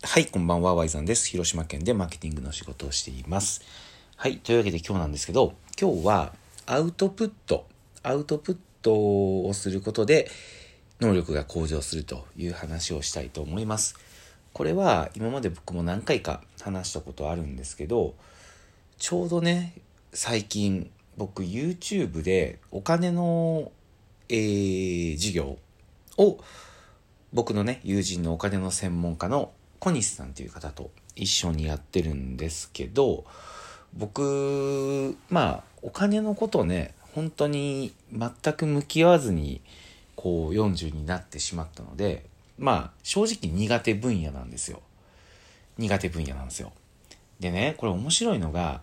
[0.00, 1.28] はい、こんばんは、ワイザンです。
[1.28, 3.62] 広島県でマーケティングの仕事をしています。
[4.14, 6.32] はい、というわけで今日なんですけど、今日は
[6.66, 7.66] アウトプット、
[8.04, 10.30] アウトプットをすることで
[11.00, 13.96] 能力が向上するという話をしたいと思います。
[14.52, 18.14] これは今まで僕も何回か話したことあるんですけど、
[18.98, 19.74] ちょうどね、
[20.12, 23.72] 最近僕 YouTube でお金の、
[24.28, 25.58] えー、授業
[26.18, 26.38] を
[27.32, 33.24] 僕のね、友人のお金の専門家の小西さんという方と一緒にやってるんですけど、
[33.94, 39.60] 僕、まあ、お金のことね、本当に全く向き合わずに、
[40.16, 42.24] こう40になってしまったので、
[42.58, 44.82] まあ、正直苦手分野なんですよ。
[45.78, 46.72] 苦手分野なんですよ。
[47.38, 48.82] でね、これ面白いのが、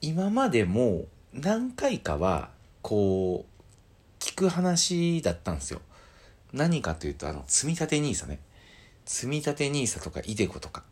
[0.00, 2.50] 今までも何回かは、
[2.82, 5.80] こう、聞く話だったんですよ。
[6.52, 8.38] 何かというと、あの、積み立て NISA ね。
[9.04, 10.82] 積立 NISA とか iDeCo とか。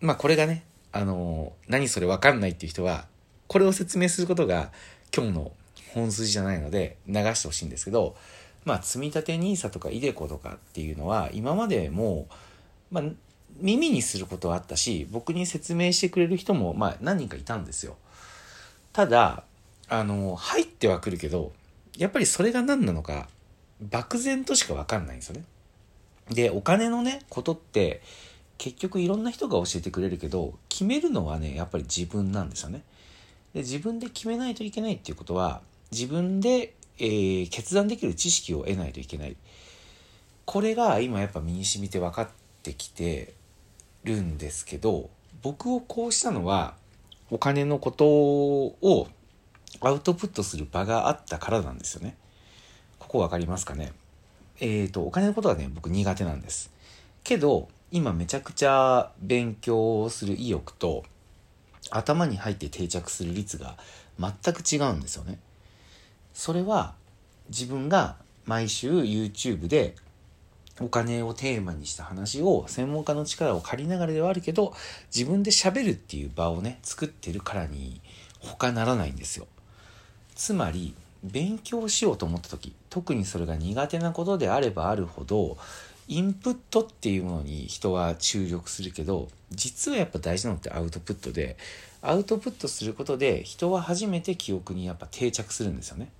[0.00, 3.06] まあこれがね、あのー、何それわかんないっていう人は、
[3.46, 4.70] これを説明することが
[5.14, 5.52] 今日の
[5.94, 8.16] 本筋じゃないので流してほしいんですけど、
[8.64, 12.28] まあ積み立て NISA とか iDeCo とかっていうのは今までも、
[12.90, 13.04] まあ
[13.60, 17.96] 耳にすることはあったし、僕に説明してくれる人もまあ何人かいたんですよ。
[18.92, 19.44] ただ、
[19.88, 21.52] あのー、入ってはくるけど、
[21.96, 23.28] やっぱりそれが何なのか、
[23.80, 25.44] 漠然としかわかんないんですよね。
[26.30, 28.02] で、お金のね、ことって、
[28.58, 32.82] 結局いろんな人が教えてくれるけど、決めるのはね、やっぱり自分なんですよね。
[33.54, 39.36] で、自分で決めないといけないっていうことは、自分で、えー、決断できる知識を得ないといけない。
[40.44, 42.28] これが今やっぱ身に染みて分かっ
[42.62, 43.34] てきて
[44.04, 45.10] るんですけど、
[45.42, 46.74] 僕をこうしたのは、
[47.30, 49.08] お金のことを
[49.80, 52.16] アウトプットする場があったからなんですよね。
[52.98, 53.92] ここ分かりますかね？
[54.60, 56.70] えっ、ー、と、お金のことはね、僕苦手なんです。
[57.24, 61.04] けど、今めちゃくちゃ勉強する意欲と、
[61.90, 63.76] 頭に入って定着する率が
[64.18, 65.38] 全く違うんですよね。
[66.34, 66.94] それは、
[67.48, 69.94] 自分が毎週 YouTube で
[70.80, 74.74] お金をテーマにした話を専門家の力を借りながらではあるけど、
[75.14, 78.00] 自分で喋るっていう場をね、作ってるからに
[78.40, 79.46] 他ならないんですよ。
[80.34, 85.56] つまり、勉強しようと思った時特にそれが苦手なことであればあるほど
[86.06, 91.56] インプットっていうものに人は注力するけど実はやっぱ大事なのってアウトプットで
[92.00, 96.10] アウトプットすることで人は初めて記憶にやっぱ定着するんですよね。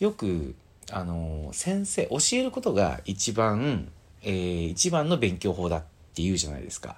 [0.00, 0.54] よく
[0.90, 3.88] あの先生教えることが一番、
[4.22, 5.80] えー、一番の勉強法だっ
[6.14, 6.96] て言うじゃないですか。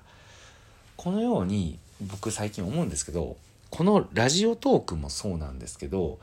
[0.96, 3.36] このように僕最近思うんですけど
[3.70, 6.18] このラジオトークもそうなんですけど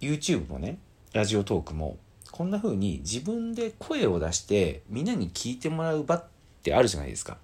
[0.00, 0.78] YouTube もね、
[1.12, 1.98] ラジオトークも、
[2.30, 6.24] こんな風に自分で声を出してみんなに聞いてもらう場っ
[6.62, 7.36] てあるじゃないですか。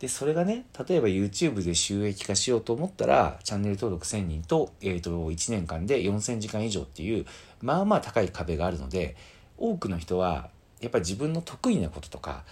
[0.00, 7.24] で、それがね、例えば YouTube で収益化しようと思ったら、チャンネル登録1000人と、えっ、ー、と、1年間で4000時間以上っていう、
[7.62, 9.16] まあまあ高い壁があるので、
[9.56, 12.44] 多くの人は、やっぱり自分の得意なこととか、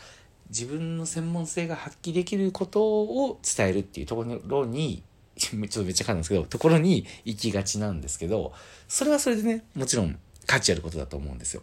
[0.48, 5.02] 自分の専門性が発揮できることを伝えるっていうところに
[5.38, 8.52] ちょっとめっちゃ噛んですけど、ところに行きがちなんですけど、
[8.88, 11.62] それはそれでね、もちろん価値あることだと思うんですよ。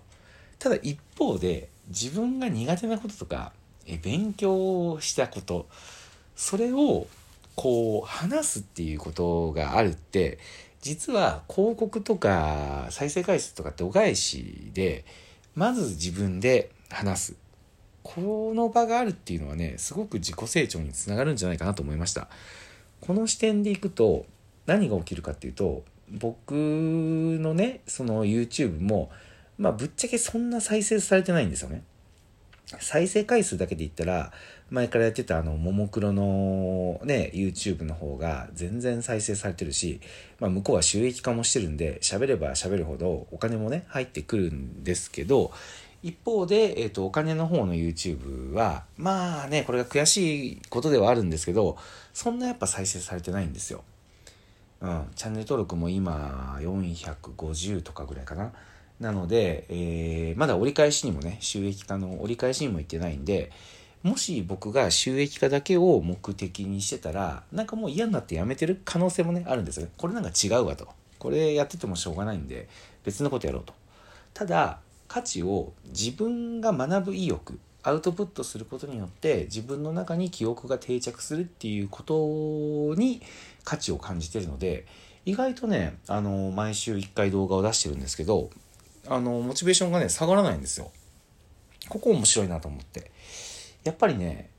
[0.59, 3.54] ただ一方で、自分が苦手なこととか、
[3.86, 5.68] え勉強したこと、
[6.36, 7.08] それを
[7.56, 10.40] こう話すっていうことがあるって、
[10.82, 15.06] 実は広告とか再生回数とかってお返しで、
[15.56, 17.36] まず自分で話す。
[18.03, 22.30] この場があるっていうのはね、すごく自己成長につながるんじゃないかなと思いました。
[23.01, 24.25] この視点でいくと
[24.66, 29.12] 何が起きるかっていうと僕のねその YouTube も
[29.57, 31.84] まあぶっちゃけそんな再生されてないんですよね。
[32.79, 34.31] 再生回数だけで言ったら
[34.69, 40.00] 前からやってたあのももクロのね YouTube の方が全然再生されてるし、
[40.40, 45.51] まあ、向こうは収益化もしてるんで喋れば喋るほどお金もね入ってくるんですけど
[46.03, 51.78] 一方で、えっ、ー、と、お金の方の YouTube は、まあね、これが悔しいことではあるんですけど、
[52.14, 53.84] そんなやっぱ再生されてないんですよ。
[54.81, 58.52] うん、チャンネル登録も今450とかぐらいかな。
[58.99, 63.52] なので、えー、まだ折り返しにもね、収益化の折り返しにも行ってないんで、
[64.02, 69.91] もし僕が収益化だけを目的にしてたら、なんかもう嫌になってやめてる可能性もね、あるんですよね。
[69.97, 70.87] これなんか違うわと。
[71.20, 72.67] これやっててもしょうがないんで、
[73.03, 73.73] 別のことやろうと。
[74.34, 74.79] ただ、
[75.11, 83.22] 価値を自分が学ぶ意欲アウトプットすることによって自分の中に記憶が定着するっていうことに
[83.66, 84.85] 価値を感じてるので
[85.25, 88.52] 意外とねあの毎週1回動画を出してるんですけど
[89.08, 90.91] あのモチベーションがね下がらないんですよ。
[91.90, 93.11] ここ面白いなと思って。
[93.84, 94.52] やっぱりね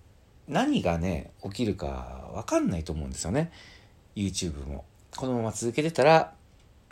[0.49, 3.53] 何がね、起きるかわかんないと思うんですよね。
[4.17, 4.85] YouTube も。
[5.17, 6.35] このまま続けてたら、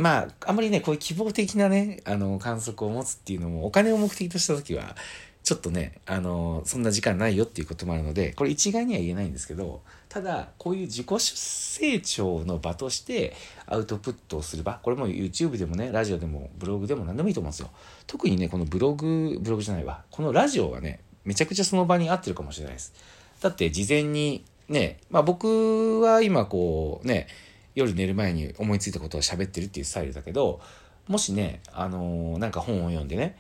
[0.01, 4.97] まあ、あんまりね、こういう希望的なね、あの、観測を持つっていうのも、お金を目的とした時は、
[5.43, 13.35] ちょっとね、あの、そんな時間ないよっていうこともあるので、これ一概には言えないんですけど、ただ、こういう自己成長の場として
[13.67, 17.71] アウトプットをする場、これも YouTube でもね、ラジオでもブログでも何でもいいと思うんですよ。
[18.07, 22.93] 特にね、このブログ、ブログじゃないわ、このラジオはね、めちゃくちゃその場に合ってるかもしれないです。
[23.41, 27.27] だって事前にね、まあ僕は今こうね、
[27.75, 30.61] 夜寝る前に思いついたことを喋ってるっていうスタイルだけど、
[31.09, 33.37] もしね、あのー、なんか本を読んでね、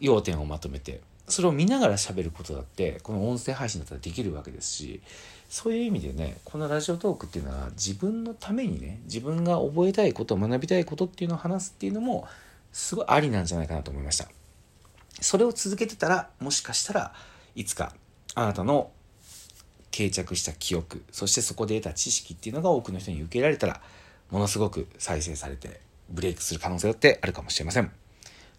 [0.00, 5.00] 要点をまとめて、それを見ながら喋ることだって、この音声配信だったらできるわけですし、
[5.48, 12.26] そういう意味でね、このラジオトークっていうのは自分のためにね、自分が覚えたいこと、学びたいことっていうのを話すっていうのも、
[12.72, 14.28] すごいありなんじゃないかなと思いました。
[15.20, 17.14] それを続けてたら、もしかしたら
[17.54, 17.94] いつか
[18.34, 18.90] あなたの
[19.94, 23.80] 定着した記憶そしてそこで得た知識っていうのが多くの人に受け入れられたら
[24.30, 25.80] ものすごく再生されて
[26.10, 27.92] ブレイクする可能性だってあるかもしれません。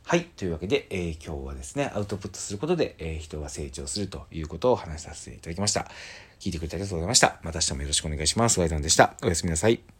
[0.07, 0.25] はい。
[0.25, 5.87] というわけで、えー、今日はですね、アウトプットすることで、えー、人は成長するということを話させていただきました。
[6.39, 7.39] 聞いてくれてありがとうございました。
[7.41, 8.59] また明日もよろしくお願いします。
[8.59, 9.15] ワイドンでした。
[9.23, 9.94] おやすみなさい。